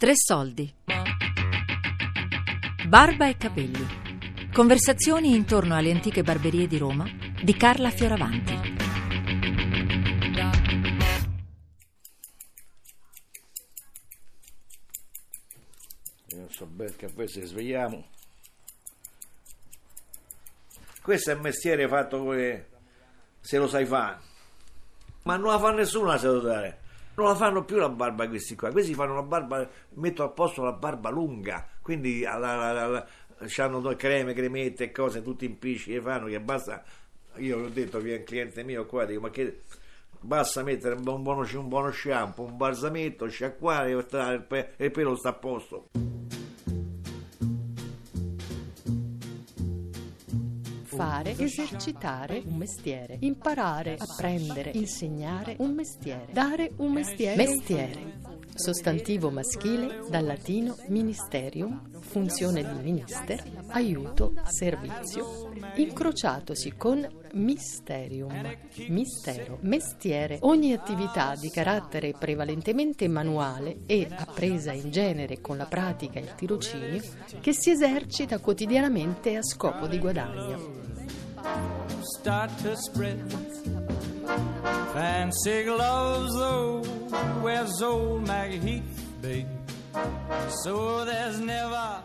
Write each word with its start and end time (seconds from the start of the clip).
Tre 0.00 0.12
soldi. 0.14 0.74
Barba 2.86 3.28
e 3.28 3.36
capelli. 3.36 3.86
Conversazioni 4.50 5.34
intorno 5.34 5.76
alle 5.76 5.90
antiche 5.90 6.22
barberie 6.22 6.66
di 6.66 6.78
Roma 6.78 7.04
di 7.42 7.54
Carla 7.54 7.90
Fioravanti. 7.90 8.52
Io 16.28 16.48
so 16.48 16.64
bel 16.64 16.96
caffè 16.96 17.26
se 17.26 17.44
svegliamo. 17.44 18.06
Questo 21.02 21.30
è 21.30 21.34
un 21.34 21.40
mestiere 21.42 21.86
fatto 21.88 22.20
come 22.20 22.68
se 23.38 23.58
lo 23.58 23.68
sai 23.68 23.84
fare. 23.84 24.18
Ma 25.24 25.36
non 25.36 25.50
la 25.50 25.58
fa 25.58 25.72
nessuno 25.72 26.06
la 26.06 26.16
salutare. 26.16 26.88
Non 27.14 27.26
la 27.28 27.34
fanno 27.34 27.64
più 27.64 27.76
la 27.76 27.88
barba 27.88 28.28
questi 28.28 28.54
qua. 28.54 28.70
Questi 28.70 28.94
fanno 28.94 29.14
la 29.14 29.22
barba, 29.22 29.68
mettono 29.94 30.28
a 30.28 30.32
posto 30.32 30.62
la 30.62 30.72
barba 30.72 31.10
lunga. 31.10 31.66
Quindi 31.82 32.24
hanno 32.24 33.04
creme, 33.96 34.32
cremette 34.32 34.84
e 34.84 34.90
cose, 34.92 35.22
tutti 35.22 35.44
impicci 35.44 35.92
che 35.92 36.00
fanno, 36.00 36.26
che 36.26 36.40
basta. 36.40 36.82
Io 37.36 37.58
ho 37.58 37.68
detto, 37.68 38.00
viene 38.00 38.18
un 38.18 38.24
cliente 38.24 38.62
mio 38.64 38.86
qua, 38.86 39.04
dico, 39.04 39.20
ma 39.20 39.30
che 39.30 39.60
basta 40.18 40.62
mettere 40.62 40.94
un 40.94 41.22
buono, 41.22 41.46
un 41.52 41.68
buono 41.68 41.92
shampoo, 41.92 42.46
un 42.46 42.56
balsametto, 42.56 43.28
sciacquare 43.28 43.90
e 43.90 44.84
il 44.84 44.90
pelo 44.90 45.14
sta 45.16 45.28
a 45.30 45.34
posto. 45.34 45.88
Fare, 51.00 51.34
esercitare 51.38 52.42
un 52.44 52.56
mestiere, 52.56 53.16
imparare, 53.20 53.96
apprendere, 53.98 54.72
insegnare 54.74 55.56
un 55.60 55.72
mestiere, 55.72 56.26
dare 56.30 56.72
un 56.76 56.92
mestiere. 56.92 57.36
Mestiere. 57.36 58.18
Sostantivo 58.52 59.30
maschile 59.30 60.00
dal 60.10 60.26
latino 60.26 60.76
ministerium, 60.88 62.00
funzione 62.00 62.62
di 62.62 62.82
minister, 62.82 63.42
aiuto, 63.68 64.34
servizio, 64.44 65.50
incrociatosi 65.76 66.74
con 66.76 67.08
mysterium, 67.32 68.54
mistero, 68.88 69.56
mestiere, 69.62 70.36
ogni 70.42 70.74
attività 70.74 71.34
di 71.34 71.48
carattere 71.48 72.12
prevalentemente 72.12 73.08
manuale 73.08 73.78
e 73.86 74.06
appresa 74.10 74.72
in 74.72 74.90
genere 74.90 75.40
con 75.40 75.56
la 75.56 75.64
pratica 75.64 76.18
e 76.18 76.24
il 76.24 76.34
tirocinio 76.34 77.00
che 77.40 77.54
si 77.54 77.70
esercita 77.70 78.38
quotidianamente 78.38 79.36
a 79.36 79.42
scopo 79.42 79.86
di 79.86 79.98
guadagno 79.98 80.89
start 82.18 82.50
to 82.62 82.76
spread. 82.76 83.20
Fancy 84.92 85.64
gloves, 85.64 86.32
though, 86.34 86.82
where's 87.40 87.82
old 87.82 88.26
Maggie 88.26 88.58
Heath, 88.58 89.04
babe? 89.20 89.48
So 90.64 91.04
there's 91.04 91.38
never, 91.40 92.02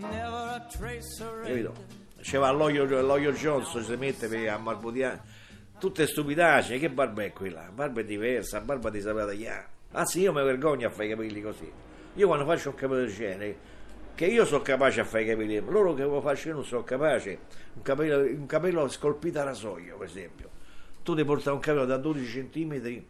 never 0.00 0.60
a 0.60 0.66
trace 0.70 1.20
of 1.20 1.32
red. 1.44 1.70
Diceva 2.18 2.50
l'olio, 2.50 2.84
l'olio 2.84 3.32
Johnson 3.32 3.82
si 3.82 3.96
mette 3.96 4.28
per 4.28 4.48
ammarbutiare 4.48 5.20
tutte 5.80 6.06
stupidaci, 6.06 6.78
che 6.78 6.90
barba 6.90 7.24
è 7.24 7.32
quella? 7.32 7.70
Barba 7.72 8.00
è 8.00 8.04
diversa, 8.04 8.60
barba 8.60 8.90
di 8.90 9.00
sapere 9.00 9.26
tagliare. 9.26 9.68
Anzi, 9.92 10.20
io 10.20 10.32
mi 10.32 10.44
vergogno 10.44 10.86
a 10.86 10.90
fare 10.90 11.06
i 11.06 11.08
capelli 11.08 11.40
così. 11.40 11.72
Io 12.14 12.26
quando 12.26 12.44
faccio 12.44 12.68
un 12.68 12.74
capello 12.74 13.00
del 13.00 13.14
genere 13.14 13.56
che 14.20 14.26
io 14.26 14.44
sono 14.44 14.60
capace 14.60 15.00
a 15.00 15.04
fare 15.04 15.22
i 15.22 15.26
capelli, 15.28 15.58
loro 15.60 15.94
che 15.94 16.02
lo 16.02 16.20
faccio 16.20 16.48
io 16.48 16.54
non 16.56 16.64
sono 16.66 16.84
capace. 16.84 17.38
Un 17.72 17.80
capello, 17.80 18.18
un 18.18 18.44
capello 18.44 18.86
scolpito 18.86 19.40
a 19.40 19.44
rasoio, 19.44 19.96
per 19.96 20.08
esempio. 20.08 20.50
Tu 21.02 21.14
ti 21.14 21.24
porti 21.24 21.48
un 21.48 21.58
capello 21.58 21.86
da 21.86 21.96
12 21.96 22.50
cm, 22.50 23.02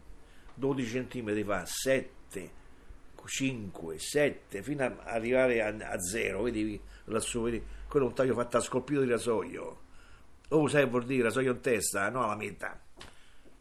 12 0.53 1.07
cm 1.07 1.43
fa 1.43 1.65
7, 1.65 2.51
5, 3.25 3.99
7, 3.99 4.63
fino 4.63 4.85
ad 4.85 4.99
arrivare 5.03 5.61
a, 5.61 5.75
a 5.91 5.99
0, 5.99 6.43
vedi 6.43 6.79
lassù, 7.03 7.43
vedi? 7.43 7.61
Quello 7.89 8.05
è 8.05 8.07
un 8.07 8.15
taglio 8.15 8.33
fatto 8.33 8.55
a 8.55 8.61
scolpito 8.61 9.01
di 9.01 9.09
rasoio. 9.09 9.79
Oh, 10.47 10.69
sai 10.69 10.87
vuol 10.87 11.03
dire 11.03 11.23
rasoio 11.23 11.51
in 11.51 11.59
testa, 11.59 12.09
no 12.09 12.23
alla 12.23 12.37
metà. 12.37 12.79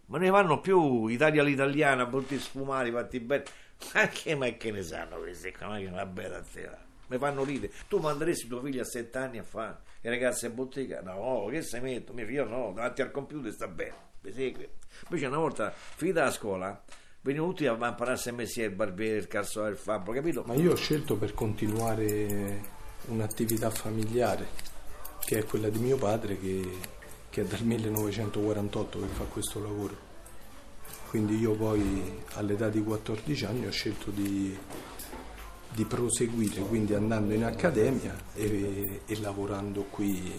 Ma 0.07 0.19
ne 0.19 0.31
vanno 0.31 0.61
più, 0.61 1.09
Italia 1.09 1.43
all'italiana, 1.43 2.07
brutti 2.07 2.39
sfumati, 2.39 2.93
fatti 2.93 3.19
bene. 3.19 3.43
Ma 3.93 4.07
che, 4.07 4.37
ma 4.37 4.47
che 4.51 4.71
ne 4.71 4.85
sanno 4.85 5.17
questi 5.17 5.51
qua? 5.51 5.67
Ma 5.67 5.79
che 5.79 5.87
una 5.87 6.07
bella 6.07 6.41
tela 6.43 6.89
mi 7.11 7.19
fanno 7.19 7.45
ridere. 7.45 7.73
Tu 7.89 7.99
manderesti 7.99 8.47
tuo 8.47 8.61
figlio 8.63 8.83
a 8.83 8.85
sette 8.85 9.19
anni 9.19 9.39
a 9.39 9.43
fare 9.43 9.79
i 10.03 10.09
ragazzi 10.09 10.47
in 10.47 10.55
bottega? 10.55 11.01
No, 11.03 11.47
che 11.51 11.63
se 11.63 11.81
metto? 11.81 12.13
Mio 12.13 12.25
figlio 12.25 12.47
no, 12.47 12.73
davanti 12.73 13.03
al 13.03 13.11
computer 13.11 13.53
sta 13.53 13.67
bene, 13.67 13.95
mi 14.23 14.33
segui. 14.33 14.69
Invece 15.09 15.27
una 15.27 15.39
volta, 15.39 15.73
finita 15.73 16.25
la 16.25 16.31
scuola, 16.31 16.83
venivano 17.21 17.51
tutti 17.51 17.67
a 17.67 17.73
impararsi 17.73 18.29
a 18.29 18.33
mestiere 18.33 18.71
il 18.71 18.77
barbiere, 18.77 19.19
il 19.19 19.27
calzolaio, 19.27 19.73
il 19.73 19.79
fabbro, 19.79 20.13
capito? 20.13 20.45
Ma 20.47 20.55
io 20.55 20.73
ho 20.73 20.77
scelto 20.77 21.17
per 21.17 21.35
continuare 21.35 22.79
un'attività 23.07 23.71
familiare, 23.71 24.47
che 25.25 25.39
è 25.39 25.45
quella 25.45 25.69
di 25.69 25.79
mio 25.79 25.97
padre, 25.97 26.39
che, 26.39 26.79
che 27.29 27.41
è 27.41 27.45
dal 27.45 27.63
1948 27.63 29.01
che 29.01 29.07
fa 29.07 29.25
questo 29.25 29.61
lavoro. 29.61 30.09
Quindi 31.09 31.39
io 31.39 31.57
poi 31.57 32.23
all'età 32.35 32.69
di 32.69 32.85
14 32.85 33.45
anni 33.45 33.67
ho 33.67 33.73
scelto 33.73 34.13
di 34.13 34.57
di 35.73 35.85
proseguire, 35.85 36.61
quindi 36.63 36.95
andando 36.95 37.33
in 37.35 37.45
accademia 37.45 38.15
e, 38.35 39.03
e 39.07 39.21
lavorando 39.21 39.87
qui 39.91 40.39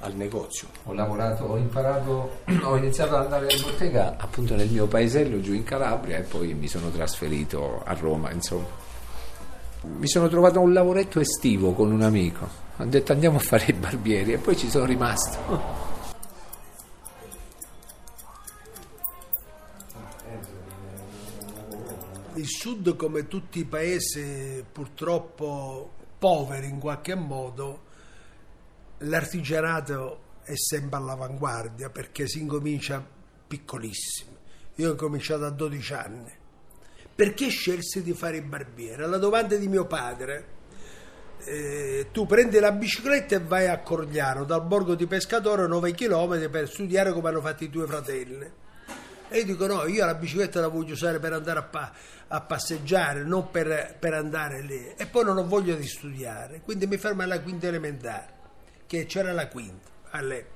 al 0.00 0.14
negozio. 0.14 0.68
Ho 0.84 0.92
lavorato, 0.92 1.44
ho 1.44 1.56
imparato, 1.56 2.40
ho 2.62 2.76
iniziato 2.76 3.16
ad 3.16 3.24
andare 3.24 3.52
in 3.52 3.62
bottega 3.62 4.16
appunto 4.18 4.54
nel 4.54 4.68
mio 4.68 4.86
paesello 4.86 5.40
giù 5.40 5.52
in 5.52 5.64
Calabria 5.64 6.18
e 6.18 6.22
poi 6.22 6.54
mi 6.54 6.68
sono 6.68 6.90
trasferito 6.90 7.82
a 7.84 7.94
Roma, 7.94 8.30
insomma. 8.30 8.82
Mi 9.82 10.08
sono 10.08 10.28
trovato 10.28 10.60
un 10.60 10.72
lavoretto 10.72 11.20
estivo 11.20 11.72
con 11.72 11.92
un 11.92 12.02
amico, 12.02 12.48
ho 12.76 12.84
detto 12.84 13.12
andiamo 13.12 13.36
a 13.36 13.40
fare 13.40 13.66
i 13.68 13.72
barbieri 13.72 14.32
e 14.32 14.38
poi 14.38 14.56
ci 14.56 14.68
sono 14.68 14.84
rimasto. 14.84 15.83
Il 22.36 22.48
sud, 22.48 22.96
come 22.96 23.28
tutti 23.28 23.60
i 23.60 23.64
paesi 23.64 24.64
purtroppo 24.70 25.92
poveri 26.18 26.68
in 26.68 26.78
qualche 26.78 27.14
modo, 27.14 27.82
l'artigianato 28.98 30.22
è 30.42 30.56
sempre 30.56 30.98
all'avanguardia 30.98 31.90
perché 31.90 32.26
si 32.26 32.40
incomincia 32.40 33.04
piccolissimi. 33.46 34.36
Io 34.76 34.92
ho 34.92 34.94
cominciato 34.96 35.44
a 35.44 35.50
12 35.50 35.94
anni. 35.94 36.32
Perché 37.14 37.48
scelsi 37.48 38.02
di 38.02 38.12
fare 38.12 38.38
il 38.38 38.44
barbiere? 38.44 39.04
Alla 39.04 39.18
domanda 39.18 39.54
di 39.54 39.68
mio 39.68 39.86
padre, 39.86 40.46
eh, 41.44 42.08
tu 42.10 42.26
prendi 42.26 42.58
la 42.58 42.72
bicicletta 42.72 43.36
e 43.36 43.40
vai 43.40 43.68
a 43.68 43.78
Cordiano, 43.78 44.44
dal 44.44 44.66
borgo 44.66 44.96
di 44.96 45.06
Pescatore 45.06 45.68
9 45.68 45.94
km 45.94 46.50
per 46.50 46.68
studiare 46.68 47.12
come 47.12 47.28
hanno 47.28 47.40
fatto 47.40 47.62
i 47.62 47.70
tuoi 47.70 47.86
fratelli 47.86 48.62
e 49.34 49.38
io 49.38 49.46
dico 49.46 49.66
no, 49.66 49.84
io 49.86 50.04
la 50.04 50.14
bicicletta 50.14 50.60
la 50.60 50.68
voglio 50.68 50.92
usare 50.92 51.18
per 51.18 51.32
andare 51.32 51.58
a, 51.58 51.62
pa- 51.64 51.92
a 52.28 52.40
passeggiare, 52.40 53.24
non 53.24 53.50
per, 53.50 53.96
per, 53.98 54.14
andare 54.14 54.62
lì. 54.62 54.94
E 54.96 55.06
poi 55.06 55.24
non 55.24 55.38
ho 55.38 55.44
voglia 55.44 55.74
di 55.74 55.88
studiare, 55.88 56.60
quindi 56.60 56.86
mi 56.86 56.98
fermo 56.98 57.22
alla 57.22 57.40
quinta 57.40 57.66
elementare, 57.66 58.28
che 58.86 59.06
c'era 59.06 59.32
la 59.32 59.48
quinta 59.48 59.88
all'epoca. 60.10 60.52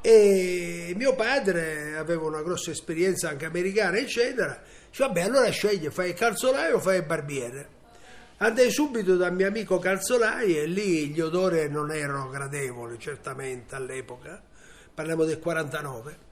E 0.00 0.92
mio 0.96 1.14
padre 1.14 1.96
aveva 1.96 2.24
una 2.24 2.42
grossa 2.42 2.72
esperienza 2.72 3.28
anche 3.28 3.44
americana, 3.44 3.96
eccetera. 3.96 4.60
Dice, 4.88 5.04
vabbè, 5.04 5.20
allora 5.20 5.48
scegli, 5.50 5.86
fai 5.86 6.08
il 6.08 6.14
calzolaio 6.14 6.76
o 6.76 6.80
fai 6.80 6.96
il 6.96 7.04
barbiere. 7.04 7.68
Andai 8.38 8.72
subito 8.72 9.16
dal 9.16 9.32
mio 9.32 9.46
amico 9.46 9.78
calzolaio 9.78 10.62
e 10.62 10.66
lì 10.66 11.10
gli 11.10 11.20
odori 11.20 11.68
non 11.70 11.92
erano 11.92 12.28
gradevoli, 12.28 12.98
certamente 12.98 13.76
all'epoca, 13.76 14.42
parliamo 14.92 15.22
del 15.22 15.38
49 15.38 16.26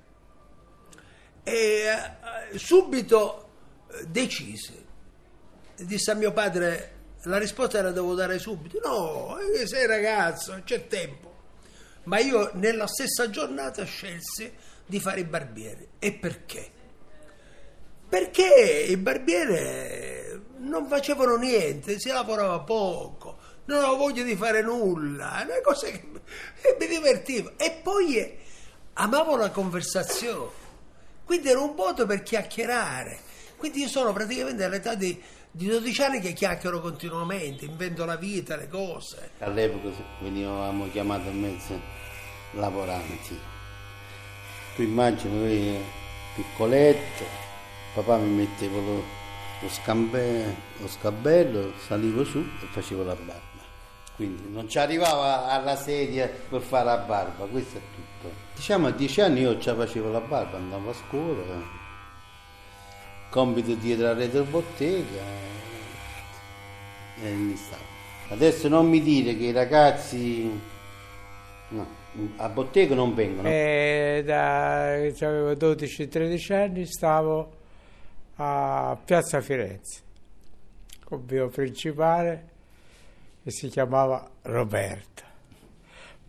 e 1.46 1.84
eh, 2.52 2.58
subito 2.58 3.48
eh, 3.88 4.06
decise. 4.08 4.84
Disse 5.76 6.10
a 6.10 6.14
mio 6.14 6.32
padre, 6.32 6.94
la 7.22 7.38
risposta 7.38 7.80
la 7.82 7.92
devo 7.92 8.14
dare 8.14 8.40
subito. 8.40 8.80
No, 8.82 9.38
eh, 9.38 9.64
sei 9.68 9.86
ragazzo, 9.86 10.60
c'è 10.64 10.88
tempo. 10.88 11.34
Ma 12.04 12.18
io 12.18 12.50
nella 12.54 12.88
stessa 12.88 13.30
giornata 13.30 13.84
scelsi 13.84 14.52
di 14.84 14.98
fare 14.98 15.20
il 15.20 15.26
barbiere. 15.26 15.88
E 16.00 16.14
perché? 16.14 16.68
Perché 18.08 18.86
i 18.88 18.96
barbieri 18.96 20.42
non 20.58 20.88
facevano 20.88 21.36
niente, 21.36 22.00
si 22.00 22.08
lavorava 22.08 22.60
poco, 22.60 23.38
non 23.66 23.78
avevo 23.78 23.96
voglia 23.96 24.22
di 24.24 24.34
fare 24.34 24.62
nulla, 24.62 25.42
una 25.44 25.60
cosa 25.62 25.86
che 25.88 26.02
mi 26.10 26.86
divertiva. 26.88 27.52
E 27.56 27.80
poi 27.82 28.36
amavo 28.94 29.36
la 29.36 29.50
conversazione 29.50 30.64
quindi 31.26 31.48
era 31.48 31.60
un 31.60 31.74
modo 31.76 32.06
per 32.06 32.22
chiacchierare. 32.22 33.18
Quindi 33.56 33.80
io 33.80 33.88
sono 33.88 34.12
praticamente 34.12 34.62
all'età 34.62 34.94
di, 34.94 35.20
di 35.50 35.66
12 35.66 36.02
anni 36.02 36.20
che 36.20 36.32
chiacchiero 36.32 36.80
continuamente, 36.80 37.64
invento 37.64 38.04
la 38.04 38.16
vita, 38.16 38.54
le 38.54 38.68
cose. 38.68 39.32
All'epoca 39.40 39.90
venivamo 40.20 40.88
chiamati 40.90 41.26
a 41.26 41.32
mezzo 41.32 41.80
lavoranti. 42.52 43.36
Tu 44.76 44.82
immagini, 44.82 45.36
noi 45.36 45.84
piccoletto, 46.36 47.24
papà 47.94 48.18
mi 48.18 48.30
metteva 48.30 48.76
lo, 48.76 49.02
lo, 49.62 49.68
scambe, 49.68 50.54
lo 50.78 50.86
scabello, 50.86 51.72
salivo 51.86 52.24
su 52.24 52.38
e 52.38 52.66
facevo 52.70 53.02
la 53.02 53.14
barba. 53.14 53.64
Quindi 54.14 54.48
non 54.48 54.68
ci 54.68 54.78
arrivava 54.78 55.48
alla 55.48 55.74
sedia 55.74 56.30
per 56.48 56.60
fare 56.60 56.84
la 56.84 56.98
barba, 56.98 57.46
questo 57.46 57.78
è 57.78 57.80
tutto. 57.80 58.05
Diciamo 58.54 58.86
a 58.86 58.90
dieci 58.90 59.20
anni 59.20 59.40
io 59.40 59.58
già 59.58 59.74
facevo 59.74 60.10
la 60.10 60.20
barba, 60.20 60.56
andavo 60.56 60.90
a 60.90 60.94
scuola, 60.94 61.62
compito 63.30 63.74
dietro 63.74 64.06
la 64.06 64.14
retrobottega 64.14 65.22
e 67.22 67.30
mi 67.30 67.56
stavo. 67.56 67.82
Adesso 68.28 68.68
non 68.68 68.88
mi 68.88 69.00
dire 69.02 69.36
che 69.36 69.44
i 69.44 69.52
ragazzi 69.52 70.50
no, 71.68 71.86
a 72.36 72.48
bottega 72.48 72.94
non 72.94 73.14
vengono. 73.14 73.48
E 73.48 74.22
da 74.24 74.92
avevo 74.92 75.52
12-13 75.52 76.52
anni 76.52 76.86
stavo 76.86 77.52
a 78.36 78.98
Piazza 79.04 79.40
Firenze 79.40 80.00
con 81.04 81.24
il 81.26 81.34
mio 81.34 81.48
principale 81.48 82.48
che 83.42 83.50
si 83.50 83.68
chiamava 83.68 84.28
Roberto. 84.42 85.25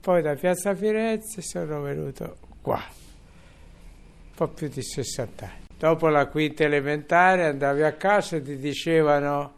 Poi 0.08 0.22
da 0.22 0.36
Piazza 0.36 0.74
Firenze 0.74 1.42
sono 1.42 1.82
venuto 1.82 2.38
qua, 2.62 2.82
un 2.82 4.34
po' 4.34 4.48
più 4.48 4.70
di 4.70 4.82
60 4.82 5.46
anni. 5.46 5.66
Dopo 5.78 6.08
la 6.08 6.28
quinta 6.28 6.64
elementare 6.64 7.44
andavi 7.44 7.84
a 7.84 7.92
casa 7.92 8.38
e 8.38 8.42
ti 8.42 8.56
dicevano 8.56 9.56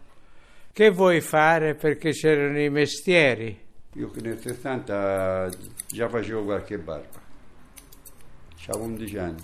che 0.74 0.90
vuoi 0.90 1.22
fare 1.22 1.76
perché 1.76 2.14
c'erano 2.14 2.60
i 2.60 2.72
mestieri. 2.72 3.64
Io 3.94 4.12
nel 4.24 4.40
60 4.40 5.50
già 5.86 6.10
facevo 6.10 6.44
qualche 6.44 6.80
barba, 6.80 7.20
avevo 8.70 8.86
11 8.86 9.18
anni. 9.20 9.44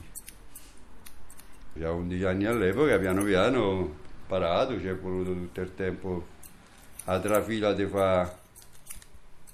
Avevo 1.75 1.95
11 1.97 2.23
anni 2.23 2.45
all'epoca, 2.45 2.97
piano 2.97 3.23
piano 3.23 3.95
imparato, 4.21 4.79
ci 4.79 4.87
è 4.87 4.95
voluto 4.95 5.33
tutto 5.33 5.61
il 5.61 5.75
tempo 5.75 6.25
a 7.03 7.19
trafila 7.19 7.73
di 7.73 7.85
fa 7.85 8.43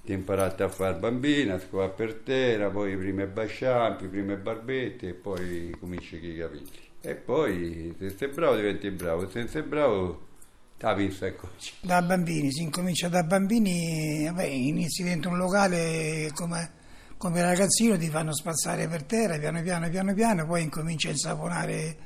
di 0.04 0.12
imparare 0.12 0.64
a 0.64 0.68
fare 0.68 0.96
bambina, 0.96 1.60
scuola 1.60 1.88
per 1.88 2.14
terra, 2.24 2.68
poi 2.70 2.96
prime 2.96 3.26
basciampi, 3.26 4.08
prime 4.08 4.36
barbette 4.36 5.08
e 5.08 5.14
poi 5.14 5.74
cominci 5.78 6.18
con 6.18 6.28
i 6.28 6.36
capelli. 6.36 6.70
E 7.00 7.14
poi 7.14 7.94
se 7.98 8.14
sei 8.16 8.28
bravo 8.28 8.56
diventi 8.56 8.90
bravo, 8.90 9.28
se 9.30 9.46
sei 9.46 9.62
bravo 9.62 10.30
la 10.78 10.94
pista 10.94 11.26
e 11.26 11.36
coci. 11.36 11.74
Da 11.80 12.02
bambini, 12.02 12.50
si 12.50 12.62
incomincia 12.62 13.08
da 13.08 13.22
bambini, 13.22 14.24
vabbè, 14.24 14.44
inizi 14.44 15.04
dentro 15.04 15.30
un 15.30 15.36
locale 15.36 16.30
come, 16.34 16.72
come 17.16 17.40
ragazzino, 17.40 17.96
ti 17.96 18.08
fanno 18.08 18.34
spazzare 18.34 18.88
per 18.88 19.04
terra, 19.04 19.38
piano 19.38 19.62
piano, 19.62 19.88
piano 19.88 20.12
piano, 20.14 20.44
poi 20.44 20.62
incominci 20.62 21.06
a 21.06 21.10
insaponare 21.10 21.96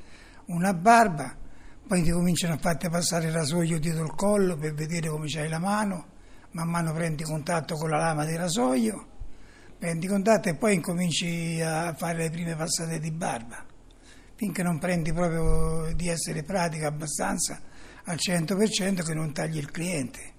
una 0.45 0.73
barba, 0.75 1.35
poi 1.87 2.03
ti 2.03 2.11
cominciano 2.11 2.53
a 2.53 2.57
farti 2.57 2.87
passare 2.89 3.27
il 3.27 3.33
rasoio 3.33 3.79
dietro 3.79 4.03
il 4.03 4.13
collo 4.15 4.55
per 4.55 4.75
vedere 4.75 5.09
come 5.09 5.25
c'hai 5.27 5.49
la 5.49 5.59
mano, 5.59 6.05
man 6.57 6.69
mano 6.69 6.91
prendi 6.91 7.23
contatto 7.23 7.75
con 7.75 7.91
la 7.91 7.97
lama 7.97 8.25
del 8.25 8.39
rasoio, 8.39 9.05
prendi 9.77 10.07
contatto 10.07 10.49
e 10.49 10.55
poi 10.55 10.73
incominci 10.73 11.61
a 11.61 11.93
fare 11.93 12.17
le 12.17 12.29
prime 12.31 12.55
passate 12.55 12.99
di 12.99 13.11
barba, 13.11 13.63
finché 14.33 14.63
non 14.63 14.79
prendi 14.79 15.13
proprio 15.13 15.93
di 15.93 16.07
essere 16.07 16.41
pratica 16.41 16.87
abbastanza 16.87 17.61
al 18.05 18.15
100% 18.15 19.05
che 19.05 19.13
non 19.13 19.33
tagli 19.33 19.57
il 19.57 19.69
cliente 19.69 20.33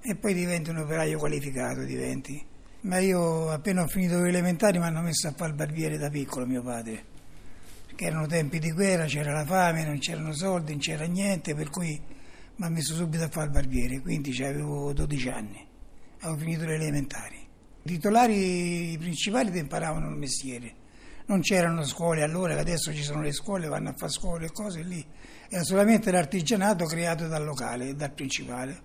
e 0.00 0.14
poi 0.14 0.32
diventi 0.32 0.70
un 0.70 0.78
operaio 0.78 1.18
qualificato, 1.18 1.82
diventi. 1.82 2.42
Ma 2.80 2.98
io 3.00 3.50
appena 3.50 3.82
ho 3.82 3.88
finito 3.88 4.22
le 4.22 4.28
elementari 4.28 4.78
mi 4.78 4.84
hanno 4.84 5.02
messo 5.02 5.28
a 5.28 5.34
fare 5.36 5.50
il 5.50 5.56
barbiere 5.56 5.98
da 5.98 6.08
piccolo 6.08 6.46
mio 6.46 6.62
padre, 6.62 7.04
perché 7.84 8.06
erano 8.06 8.26
tempi 8.26 8.58
di 8.58 8.72
guerra, 8.72 9.04
c'era 9.04 9.32
la 9.32 9.44
fame, 9.44 9.84
non 9.84 9.98
c'erano 9.98 10.32
soldi, 10.32 10.70
non 10.70 10.80
c'era 10.80 11.04
niente, 11.04 11.54
per 11.54 11.68
cui 11.68 12.00
mi 12.58 12.66
ha 12.66 12.68
messo 12.68 12.94
subito 12.94 13.22
a 13.22 13.28
fare 13.28 13.46
il 13.46 13.52
barbiere, 13.52 14.00
quindi 14.00 14.36
avevo 14.42 14.92
12 14.92 15.28
anni, 15.28 15.64
avevo 16.20 16.38
finito 16.38 16.64
le 16.64 16.74
elementari. 16.74 17.36
I 17.82 17.88
titolari 17.88 18.96
principali 18.98 19.52
ti 19.52 19.58
imparavano 19.58 20.08
il 20.08 20.16
mestiere, 20.16 20.74
non 21.26 21.40
c'erano 21.40 21.84
scuole 21.84 22.22
allora, 22.22 22.54
che 22.54 22.60
adesso 22.60 22.92
ci 22.92 23.02
sono 23.02 23.22
le 23.22 23.32
scuole, 23.32 23.68
vanno 23.68 23.90
a 23.90 23.94
fare 23.96 24.10
scuole 24.10 24.46
e 24.46 24.50
cose 24.50 24.82
lì 24.82 25.06
era 25.48 25.62
solamente 25.62 26.10
l'artigianato 26.10 26.84
creato 26.84 27.28
dal 27.28 27.44
locale, 27.44 27.94
dal 27.94 28.12
principale, 28.12 28.82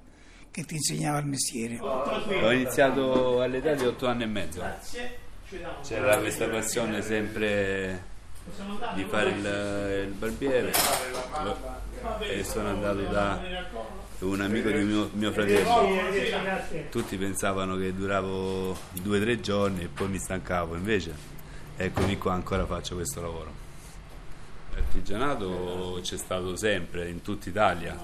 che 0.51 0.63
ti 0.63 0.75
insegnava 0.75 1.17
il 1.17 1.25
mestiere. 1.25 1.79
Ho 1.79 2.51
iniziato 2.51 3.41
all'età 3.41 3.73
di 3.73 3.85
otto 3.85 4.05
anni 4.07 4.23
e 4.23 4.27
mezzo. 4.27 4.63
C'era 5.81 6.19
questa 6.19 6.47
passione 6.47 7.01
sempre 7.01 8.11
di 8.95 9.03
fare 9.05 9.29
il, 9.29 10.07
il 10.07 10.13
barbiere 10.13 10.71
e 12.19 12.43
sono 12.43 12.69
andato 12.69 13.01
da 13.01 13.41
un 14.19 14.41
amico 14.41 14.69
di 14.69 14.83
mio, 14.83 15.09
mio 15.13 15.31
fratello. 15.31 16.89
Tutti 16.89 17.17
pensavano 17.17 17.77
che 17.77 17.93
duravo 17.93 18.77
due 19.01 19.17
o 19.17 19.21
tre 19.21 19.39
giorni 19.39 19.83
e 19.83 19.87
poi 19.87 20.09
mi 20.09 20.19
stancavo, 20.19 20.75
invece 20.75 21.13
eccomi 21.75 22.17
qua 22.17 22.33
ancora 22.33 22.65
faccio 22.65 22.95
questo 22.95 23.21
lavoro. 23.21 23.61
L'artigianato 24.73 25.99
c'è 26.01 26.17
stato 26.17 26.55
sempre 26.55 27.09
in 27.09 27.21
tutta 27.21 27.49
Italia, 27.49 27.97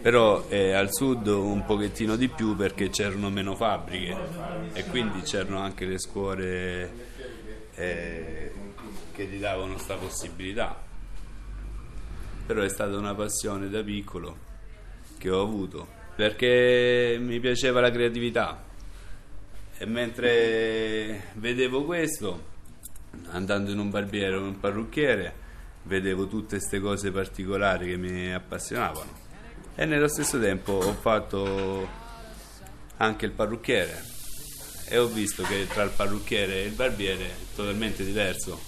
però 0.00 0.46
eh, 0.48 0.72
al 0.72 0.92
sud 0.92 1.26
un 1.26 1.64
pochettino 1.64 2.16
di 2.16 2.28
più 2.28 2.56
perché 2.56 2.90
c'erano 2.90 3.30
meno 3.30 3.54
fabbriche 3.54 4.16
e 4.72 4.84
quindi 4.86 5.22
c'erano 5.22 5.60
anche 5.60 5.84
le 5.86 5.98
scuole 5.98 6.90
eh, 7.74 8.52
che 9.18 9.28
ti 9.28 9.40
davano 9.40 9.72
questa 9.72 9.96
possibilità. 9.96 10.80
Però 12.46 12.62
è 12.62 12.68
stata 12.68 12.96
una 12.96 13.16
passione 13.16 13.68
da 13.68 13.82
piccolo 13.82 14.46
che 15.18 15.28
ho 15.28 15.42
avuto 15.42 15.88
perché 16.14 17.18
mi 17.20 17.40
piaceva 17.40 17.80
la 17.80 17.90
creatività. 17.90 18.62
E 19.76 19.86
mentre 19.86 21.30
vedevo 21.34 21.84
questo 21.84 22.56
andando 23.30 23.72
in 23.72 23.80
un 23.80 23.90
barbiere 23.90 24.36
o 24.36 24.38
in 24.38 24.46
un 24.46 24.60
parrucchiere 24.60 25.46
vedevo 25.82 26.28
tutte 26.28 26.56
queste 26.56 26.78
cose 26.78 27.10
particolari 27.10 27.88
che 27.88 27.96
mi 27.96 28.32
appassionavano. 28.32 29.26
E 29.74 29.84
nello 29.84 30.08
stesso 30.08 30.38
tempo 30.38 30.74
ho 30.74 30.92
fatto 30.92 31.88
anche 32.98 33.26
il 33.26 33.32
parrucchiere. 33.32 34.00
E 34.88 34.96
ho 34.96 35.06
visto 35.06 35.42
che 35.42 35.66
tra 35.66 35.82
il 35.82 35.90
parrucchiere 35.90 36.62
e 36.62 36.66
il 36.66 36.72
barbiere 36.72 37.24
è 37.24 37.34
totalmente 37.54 38.04
diverso 38.04 38.67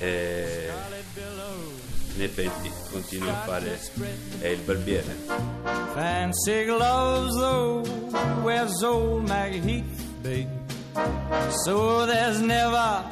e 0.00 0.68
in 2.14 2.22
effetti 2.22 2.70
continuo 2.90 3.30
a 3.30 3.34
fare 3.34 3.78
il 4.50 4.60
barbiere 4.60 5.14
Fancy 5.92 6.64
gloves 6.64 7.34
though 7.36 7.82
where's 8.42 8.82
old 8.82 9.28
Maggie 9.28 9.60
Heath 9.60 10.02
babe 10.22 10.48
so 11.64 12.06
there's 12.06 12.40
never 12.40 13.04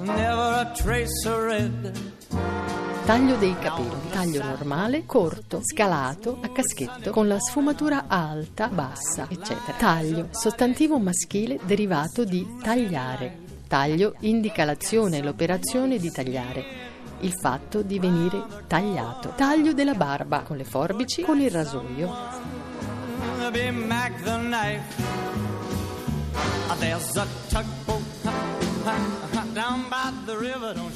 never 0.00 0.60
a 0.60 0.72
trace 0.74 1.26
of 1.26 1.42
red 1.42 2.12
Taglio 3.04 3.36
dei 3.36 3.54
capelli, 3.58 4.08
taglio 4.10 4.42
normale, 4.42 5.04
corto, 5.04 5.60
scalato, 5.62 6.38
a 6.40 6.48
caschetto, 6.48 7.10
con 7.10 7.28
la 7.28 7.38
sfumatura 7.38 8.04
alta, 8.06 8.68
bassa, 8.68 9.26
eccetera. 9.28 9.76
Taglio, 9.76 10.28
sostantivo 10.30 10.98
maschile 10.98 11.58
derivato 11.66 12.24
di 12.24 12.46
tagliare. 12.62 13.43
Taglio 13.66 14.14
indica 14.20 14.64
l'azione 14.64 15.18
e 15.18 15.22
l'operazione 15.22 15.98
di 15.98 16.10
tagliare, 16.10 16.64
il 17.20 17.32
fatto 17.40 17.82
di 17.82 17.98
venire 17.98 18.42
tagliato. 18.66 19.32
Taglio 19.36 19.72
della 19.72 19.94
barba, 19.94 20.42
con 20.42 20.56
le 20.56 20.64
forbici, 20.64 21.22
con 21.22 21.40
il 21.40 21.50
rasoio. 21.50 22.12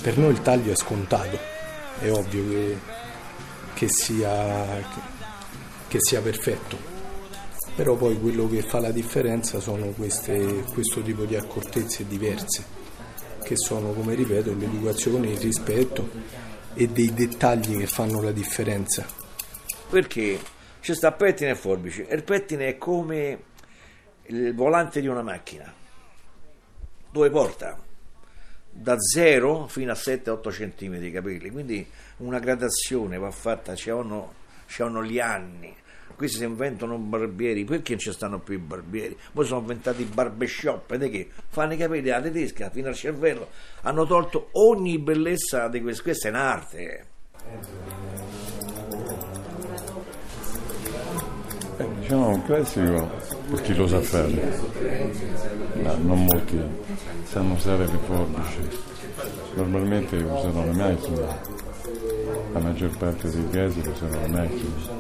Per 0.02 0.18
noi 0.18 0.30
il 0.30 0.42
taglio 0.42 0.72
è 0.72 0.76
scontato 0.76 1.56
è 2.00 2.10
ovvio 2.12 2.48
che, 2.48 2.78
che, 3.75 3.88
sia, 3.88 4.64
che, 4.76 5.00
che 5.88 5.98
sia 6.00 6.20
perfetto 6.20 6.98
però 7.78 7.94
poi 7.94 8.18
quello 8.18 8.49
che 8.49 8.62
fa 8.62 8.80
la 8.80 8.90
differenza 8.90 9.61
sono 9.61 9.90
queste, 9.90 10.64
questo 10.73 11.00
tipo 11.00 11.25
di 11.26 11.37
accortezze 11.37 12.04
diverse, 12.08 12.64
che 13.44 13.56
sono, 13.56 13.92
come 13.92 14.16
ripeto, 14.16 14.52
l'educazione, 14.52 15.28
il 15.28 15.38
rispetto 15.38 16.11
e 16.75 16.88
dei 16.88 17.14
dettagli 17.14 17.78
che 17.78 17.87
fanno 17.87 18.20
la 18.20 18.32
differenza. 18.32 19.06
Perché 19.88 20.40
ci 20.80 20.92
sta 20.92 21.12
pettine 21.12 21.50
e 21.50 21.54
forbici, 21.54 22.02
e 22.02 22.16
il 22.16 22.25
pettine 22.25 22.66
è 22.66 22.78
come 22.78 23.42
il 24.25 24.52
volante 24.56 25.00
di 25.00 25.06
una 25.06 25.23
macchina, 25.23 25.73
dove 27.12 27.30
porta 27.30 27.80
da 28.68 28.99
0 28.99 29.68
fino 29.68 29.92
a 29.92 29.94
7-8 29.94 30.50
cm 30.50 30.97
di 30.97 31.12
capelli, 31.12 31.49
quindi 31.50 31.88
una 32.16 32.40
gradazione 32.40 33.18
va 33.18 33.30
fatta, 33.30 33.76
ci 33.76 33.90
hanno 33.90 34.35
gli 35.04 35.20
anni. 35.20 35.76
Questi 36.18 36.38
si 36.38 36.44
inventano 36.44 36.98
barbieri, 36.98 37.62
perché 37.62 37.92
non 37.92 38.00
ci 38.00 38.10
stanno 38.10 38.40
più 38.40 38.54
i 38.54 38.58
barbieri? 38.58 39.16
Poi 39.32 39.46
sono 39.46 39.60
inventati 39.60 40.02
i 40.02 40.04
barbershop, 40.04 40.90
ed 40.90 41.08
che 41.12 41.28
fanno 41.46 41.75
i 41.75 41.76
capelli 41.76 42.10
alla 42.10 42.25
tedesca 42.25 42.70
fino 42.70 42.88
al 42.88 42.96
cervello, 42.96 43.46
hanno 43.82 44.04
tolto 44.04 44.48
ogni 44.54 44.98
bellezza 44.98 45.68
di 45.68 45.80
questo, 45.80 46.02
questa 46.02 46.26
è 46.26 46.30
un'arte. 46.32 47.06
Diciamo 52.00 52.28
un 52.30 52.44
classico 52.44 53.10
per 53.50 53.62
chi 53.62 53.75
lo 53.76 53.87
sa 53.87 54.00
fare. 54.00 54.60
No, 55.75 55.96
non 55.98 56.25
molti 56.25 56.60
sanno 57.26 57.54
usare 57.54 57.87
le 57.87 57.98
forbici. 57.98 58.68
Normalmente 59.54 60.16
usano 60.16 60.64
le 60.64 60.72
macchine, 60.72 61.26
la 62.52 62.58
maggior 62.58 62.96
parte 62.96 63.30
dei 63.30 63.48
casi 63.50 63.78
usano 63.78 64.20
le 64.20 64.26
macchine. 64.26 64.98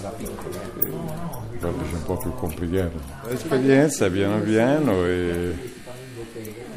Le 0.00 1.58
forbici 1.58 1.94
un 1.94 2.04
po' 2.04 2.16
più 2.16 2.32
complicate. 2.34 2.98
L'esperienza 3.28 4.08
piano 4.08 4.40
piano 4.40 5.04
e 5.04 5.54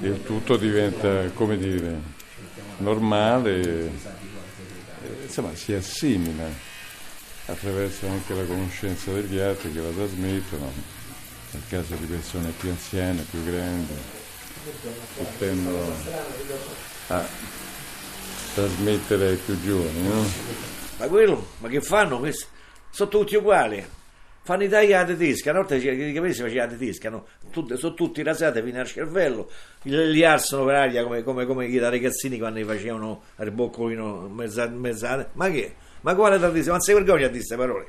il 0.01 0.23
tutto 0.23 0.57
diventa, 0.57 1.29
come 1.33 1.57
dire, 1.57 2.01
normale, 2.77 3.91
insomma 5.23 5.55
si 5.55 5.73
assimila 5.73 6.71
attraverso 7.45 8.07
anche 8.07 8.33
la 8.33 8.43
conoscenza 8.43 9.11
degli 9.11 9.39
altri 9.39 9.71
che 9.71 9.79
la 9.79 9.89
trasmettono, 9.89 10.71
nel 11.51 11.63
caso 11.69 11.95
di 11.95 12.05
persone 12.05 12.51
più 12.57 12.69
anziane, 12.69 13.25
più 13.29 13.41
grandi, 13.45 13.93
che 15.15 15.25
tendono 15.37 15.93
a 17.07 17.25
trasmettere 18.53 19.27
ai 19.29 19.37
più 19.37 19.61
giovani. 19.61 20.07
No? 20.07 20.25
Ma 20.97 21.07
quello, 21.07 21.47
ma 21.59 21.69
che 21.69 21.79
fanno 21.79 22.19
questi? 22.19 22.47
Sono 22.93 23.09
tutti 23.09 23.35
uguali. 23.35 23.83
Fanno 24.43 24.65
i 24.65 24.69
tagli 24.69 24.93
alla 24.93 25.03
tedesca, 25.03 25.49
una 25.49 25.61
volta 25.61 25.73
i 25.73 25.81
capelli 25.81 26.31
si 26.31 26.41
faceva 26.43 26.65
la 26.65 26.69
tedesca, 26.69 27.09
no? 27.09 27.25
Tutti, 27.49 27.75
sono 27.75 27.95
tutti 27.95 28.21
rasati 28.21 28.61
fino 28.61 28.79
al 28.79 28.85
cervello, 28.85 29.49
li, 29.83 30.23
alzano 30.23 30.65
per 30.65 30.75
aria 30.75 31.01
come, 31.01 31.23
come, 31.23 31.47
come 31.47 31.65
i 31.65 31.79
ragazzini 31.79 32.37
quando 32.37 32.59
li 32.59 32.65
facevano 32.65 33.23
al 33.37 33.49
boccolino 33.49 34.27
mezz'anni, 34.27 34.77
mezz'anni. 34.77 35.25
Ma 35.31 35.49
che? 35.49 35.73
Ma 36.01 36.13
quale 36.13 36.37
tradizione? 36.37 36.77
Ma 36.77 36.83
sei 36.83 36.93
vergogna 36.93 37.25
di 37.25 37.33
queste 37.33 37.55
parole? 37.55 37.87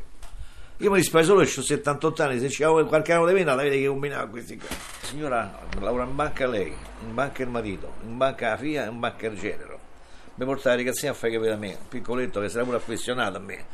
Io 0.79 0.91
mi 0.91 0.97
rispondo 0.97 1.27
solo 1.27 1.45
che 1.45 1.61
ho 1.61 1.63
78 1.63 2.23
anni, 2.23 2.39
se 2.41 2.47
c'è 2.47 2.65
qualche 2.87 3.13
anno 3.13 3.27
di 3.27 3.35
meno, 3.35 3.55
la 3.55 3.63
vede 3.63 3.79
che 3.79 3.87
combinava 3.87 4.27
questi 4.29 4.57
qua. 4.57 4.75
Signora, 5.03 5.59
lavora 5.81 6.05
in 6.05 6.15
banca 6.15 6.47
lei, 6.47 6.73
in 7.05 7.13
banca 7.13 7.43
il 7.43 7.51
marito, 7.51 7.93
in 8.05 8.17
banca 8.17 8.51
la 8.51 8.57
figlia 8.57 8.87
in 8.87 8.99
banca 8.99 9.27
il 9.27 9.39
genero. 9.39 9.79
Mi 10.37 10.47
porta 10.47 10.71
la 10.71 10.77
ragazzina 10.77 11.11
a 11.11 11.15
fare 11.15 11.35
capire 11.35 11.53
a 11.53 11.57
me, 11.57 11.77
un 11.79 11.89
piccoletto 11.89 12.41
che 12.41 12.49
sarà 12.49 12.65
pure 12.65 12.79
affezionato 12.79 13.37
a 13.37 13.41
me. 13.41 13.65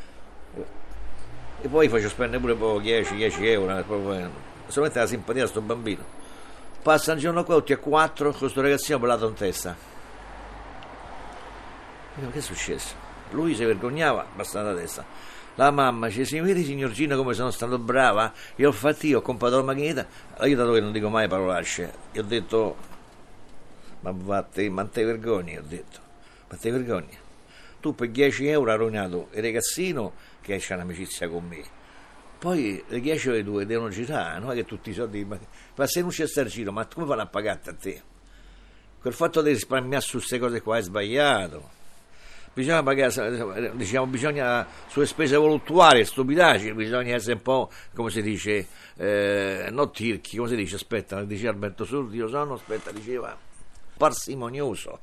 E 1.63 1.69
poi 1.69 1.89
faccio 1.89 2.09
spendere 2.09 2.41
pure 2.41 2.55
poco, 2.55 2.81
10, 2.81 3.15
10 3.17 3.47
euro, 3.47 3.79
eh, 3.79 3.83
proprio, 3.83 4.31
solamente 4.69 4.99
la 4.99 5.07
simpatia 5.07 5.45
a 5.45 5.47
sto 5.47 5.61
bambino. 5.61 6.03
Passa 6.83 7.13
un 7.13 7.19
giorno 7.19 7.45
qua, 7.45 7.57
tutti 7.57 7.75
a 7.75 7.79
quattro, 7.79 8.31
con 8.31 8.39
questo 8.39 8.63
ragazzino 8.63 8.99
pelato 8.99 9.29
in 9.29 9.35
testa. 9.35 9.77
Dico, 12.15 12.31
che 12.31 12.39
è 12.39 12.43
successo? 12.43 12.95
Lui 13.31 13.55
si 13.55 13.65
vergognava, 13.65 14.27
bastava 14.35 14.73
la 14.73 14.79
testa. 14.79 15.05
La 15.57 15.71
mamma 15.71 16.07
dice, 16.07 16.25
si 16.25 16.41
vedi 16.41 16.65
signor 16.65 16.91
Gino 16.93 17.17
come 17.17 17.35
sono 17.35 17.51
stato 17.51 17.79
brava? 17.79 18.33
Io 18.57 18.69
ho 18.69 18.73
fatto 18.73 19.07
io, 19.07 19.19
ho 19.19 19.23
comprato 19.23 19.57
la 19.57 19.63
macchinetta, 19.63 20.07
io 20.47 20.57
dato 20.57 20.73
che 20.73 20.81
non 20.81 20.93
dico 20.93 21.11
mai 21.11 21.29
parolacce, 21.29 21.93
gli 22.13 22.19
ho 22.19 22.23
detto, 22.23 22.77
ma 24.01 24.13
vatte, 24.15 24.71
ma 24.71 24.87
te 24.87 25.05
vergogni, 25.05 25.59
ho 25.59 25.63
detto, 25.63 25.99
ma 26.49 26.57
te 26.57 26.71
vergogni. 26.71 27.19
Tu 27.81 27.95
per 27.95 28.09
10 28.09 28.47
euro 28.47 28.71
hai 28.71 28.77
rovinato 28.77 29.29
il 29.33 29.43
ragazzino 29.43 30.13
che 30.41 30.59
c'ha 30.61 30.75
un'amicizia 30.75 31.29
con 31.29 31.47
me. 31.47 31.63
Poi 32.39 32.83
le 32.87 33.01
10 33.01 33.29
ore 33.29 33.43
due 33.43 33.67
devono 33.67 33.91
girare, 33.91 34.39
non 34.39 34.51
è 34.53 34.55
che 34.55 34.65
tutti 34.65 34.91
i 34.91 34.95
soldi... 34.95 35.25
Ma 35.25 35.87
se 35.87 36.01
non 36.01 36.11
c'è 36.11 36.27
sta 36.27 36.45
giro, 36.45 36.73
ma 36.73 36.87
come 36.87 37.07
fanno 37.07 37.23
a 37.23 37.27
pagarti 37.27 37.69
a 37.69 37.75
te? 37.75 38.03
Quel 39.01 39.13
fatto 39.13 39.43
di 39.43 39.51
risparmiare 39.51 40.03
su 40.03 40.19
queste 40.19 40.39
cose 40.39 40.61
qua 40.61 40.79
è 40.79 40.83
sbagliato 40.83 41.79
bisogna 42.53 42.83
pagare, 42.83 43.73
diciamo, 43.75 44.07
bisogna 44.07 44.67
sulle 44.89 45.07
spese 45.07 45.37
voluttuarie, 45.37 46.05
stupidaggini, 46.05 46.75
bisogna 46.75 47.15
essere 47.15 47.35
un 47.35 47.43
po', 47.43 47.71
come 47.95 48.11
si 48.11 48.23
dice, 48.23 48.67
eh, 48.97 49.69
non 49.71 49.93
tirchi, 49.93 50.37
come 50.37 50.49
si 50.49 50.57
dice, 50.57 50.75
aspetta, 50.75 51.23
dice 51.25 51.49
Alberto 51.49 51.85
Sordi, 51.85 52.17
io 52.17 52.29
sono, 52.29 52.55
aspetta, 52.55 52.91
diceva, 52.91 53.37
parsimonioso, 53.97 55.01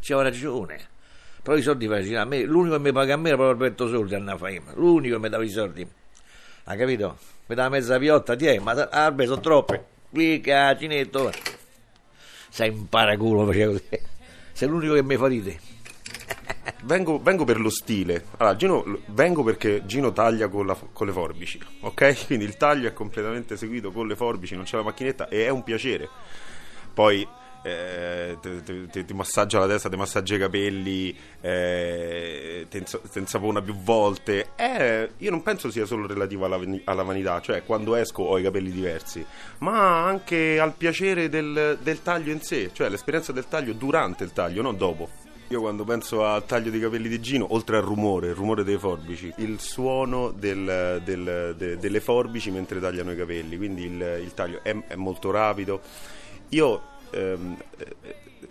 c'aveva 0.00 0.28
ragione. 0.28 0.94
Però 1.46 1.56
i 1.56 1.62
soldi 1.62 1.86
facevano 1.86 2.22
a 2.22 2.24
me, 2.24 2.42
l'unico 2.42 2.74
che 2.74 2.82
mi 2.82 2.90
paga 2.90 3.14
a 3.14 3.16
me 3.16 3.28
era 3.28 3.36
proprio 3.36 3.54
Alberto 3.54 3.86
Sordi 3.86 4.16
a 4.16 4.36
Faima, 4.36 4.72
l'unico 4.74 5.14
che 5.14 5.20
mi 5.22 5.28
dava 5.28 5.44
i 5.44 5.48
soldi. 5.48 5.86
Ha 6.64 6.74
capito? 6.74 7.18
Mi 7.46 7.54
dava 7.54 7.68
mezza 7.68 7.98
piotta, 7.98 8.34
ti 8.34 8.58
ma 8.58 8.72
albe 8.72 9.26
sono 9.26 9.40
troppe. 9.40 9.84
Mica, 10.10 10.76
cinetto. 10.76 11.30
Sei 12.48 12.70
un 12.70 12.88
paraculo, 12.88 13.46
faceva 13.46 13.70
così. 13.70 13.84
Sei 14.50 14.66
l'unico 14.66 14.94
che 14.94 15.04
mi 15.04 15.16
fa 15.16 15.28
ridere. 15.28 15.60
Vengo, 16.82 17.20
vengo, 17.20 17.44
per 17.44 17.60
lo 17.60 17.70
stile. 17.70 18.24
Allora, 18.38 18.56
Gino, 18.56 18.98
vengo 19.10 19.44
perché 19.44 19.86
Gino 19.86 20.12
taglia 20.12 20.48
con, 20.48 20.66
la, 20.66 20.76
con, 20.92 21.06
le 21.06 21.12
forbici, 21.12 21.60
ok? 21.78 22.26
Quindi 22.26 22.44
il 22.44 22.56
taglio 22.56 22.88
è 22.88 22.92
completamente 22.92 23.56
seguito 23.56 23.92
con 23.92 24.08
le 24.08 24.16
forbici, 24.16 24.56
non 24.56 24.64
c'è 24.64 24.78
la 24.78 24.82
macchinetta 24.82 25.28
e 25.28 25.44
è 25.44 25.50
un 25.50 25.62
piacere. 25.62 26.08
Poi 26.92 27.24
eh, 27.66 29.04
ti, 29.04 29.12
massaggia 29.12 29.58
la 29.58 29.66
testa, 29.66 29.88
ti 29.88 29.96
massaggia 29.96 30.36
i 30.36 30.38
capelli, 30.38 31.16
eh, 31.40 32.66
ti, 32.70 32.84
insapona 33.18 33.60
più 33.60 33.74
volte. 33.74 34.50
Eh, 34.54 35.10
io 35.18 35.30
non 35.30 35.42
penso 35.42 35.70
sia 35.70 35.84
solo 35.84 36.06
relativo 36.06 36.44
alla, 36.44 36.60
alla, 36.84 37.02
vanità, 37.02 37.40
cioè 37.40 37.64
quando 37.64 37.96
esco 37.96 38.22
ho 38.22 38.38
i 38.38 38.42
capelli 38.42 38.70
diversi, 38.70 39.24
ma 39.58 40.04
anche 40.04 40.60
al 40.60 40.74
piacere 40.74 41.28
del, 41.28 41.78
del 41.82 42.02
taglio 42.02 42.30
in 42.30 42.40
sé, 42.40 42.70
cioè 42.72 42.88
l'esperienza 42.88 43.32
del 43.32 43.48
taglio 43.48 43.72
durante 43.72 44.22
il 44.22 44.32
taglio, 44.32 44.62
non 44.62 44.76
dopo. 44.76 45.24
Io 45.48 45.60
quando 45.60 45.84
penso 45.84 46.24
al 46.24 46.44
taglio 46.44 46.70
dei 46.70 46.80
capelli 46.80 47.08
di 47.08 47.20
Gino, 47.20 47.46
oltre 47.50 47.76
al 47.76 47.84
rumore, 47.84 48.28
il 48.28 48.34
rumore 48.34 48.64
dei 48.64 48.78
forbici, 48.78 49.32
il 49.38 49.60
suono 49.60 50.32
del, 50.32 51.00
del, 51.04 51.54
de, 51.56 51.76
delle 51.78 52.00
forbici 52.00 52.50
mentre 52.50 52.80
tagliano 52.80 53.12
i 53.12 53.16
capelli, 53.16 53.56
quindi 53.56 53.84
il, 53.84 54.20
il 54.22 54.34
taglio 54.34 54.60
è, 54.64 54.76
è, 54.88 54.96
molto 54.96 55.30
rapido. 55.30 55.80
Io 56.50 56.94
ehm, 57.10 57.56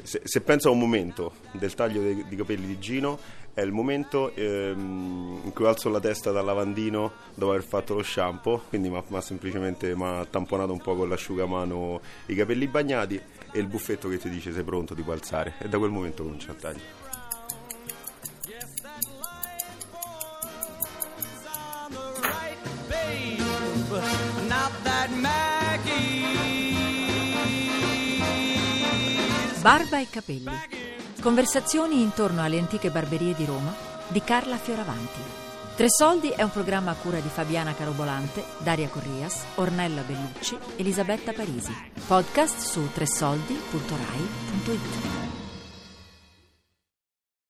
se, 0.03 0.21
se, 0.23 0.41
penso 0.41 0.69
a 0.69 0.71
un 0.71 0.79
momento 0.79 1.33
del 1.51 1.73
taglio 1.73 2.01
dei, 2.01 2.25
dei 2.27 2.37
capelli 2.37 2.67
di 2.67 2.79
Gino, 2.79 3.17
è 3.55 3.61
il 3.61 3.71
momento 3.71 4.35
ehm, 4.35 5.41
in 5.45 5.53
cui 5.53 5.65
alzo 5.65 5.89
la 5.89 6.01
testa 6.01 6.31
dal 6.31 6.43
lavandino 6.43 7.11
dopo 7.33 7.51
aver 7.53 7.63
fatto 7.63 7.93
lo 7.93 8.03
shampoo, 8.03 8.63
quindi 8.67 8.89
mi 8.89 9.01
ha 9.09 9.21
semplicemente 9.21 9.95
tamponato 10.29 10.73
un 10.73 10.81
po' 10.81 10.95
con 10.95 11.07
l'asciugamano 11.07 12.01
i 12.27 12.35
capelli 12.35 12.67
bagnati 12.67 13.15
e 13.51 13.59
il 13.59 13.67
buffetto 13.67 14.09
che 14.09 14.17
ti 14.17 14.29
dice 14.29 14.51
sei 14.51 14.63
pronto, 14.63 14.93
puoi 14.93 15.15
alzare 15.15 15.53
e 15.59 15.69
da 15.69 15.77
quel 15.77 15.91
momento 15.91 16.23
comincia 16.23 16.51
a 16.51 16.55
tagliare. 16.55 17.03
Barba 29.65 29.99
e 29.99 30.07
capelli. 30.07 30.51
Conversazioni 31.19 31.99
intorno 31.99 32.43
alle 32.43 32.59
antiche 32.59 32.91
barberie 32.91 33.33
di 33.33 33.45
Roma 33.45 33.73
di 34.09 34.21
Carla 34.21 34.57
Fioravanti. 34.57 35.19
Tre 35.75 35.89
Soldi 35.89 36.29
è 36.29 36.43
un 36.43 36.51
programma 36.51 36.91
a 36.91 36.95
cura 36.95 37.19
di 37.19 37.29
Fabiana 37.29 37.73
Carobolante, 37.73 38.43
Daria 38.59 38.89
Corrias, 38.89 39.43
Ornella 39.55 40.03
Bellucci, 40.03 40.55
Elisabetta 40.75 41.33
Parisi. 41.33 41.75
Podcast 42.05 42.59
su 42.59 42.91
tresoldi.rai.it. 42.93 45.24